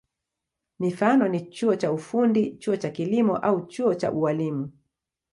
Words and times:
Mifano 0.79 1.27
ni 1.27 1.41
chuo 1.53 1.75
cha 1.75 1.91
ufundi, 1.91 2.57
chuo 2.57 2.75
cha 2.77 2.89
kilimo 2.91 3.37
au 3.37 3.67
chuo 3.67 3.93
cha 3.95 4.11
ualimu. 4.11 4.65